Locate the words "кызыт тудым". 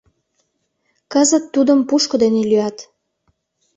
1.11-1.79